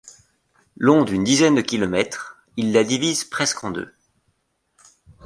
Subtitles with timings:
[0.77, 3.93] Long d'une dizaine de kilomètres, il la divise presque en deux.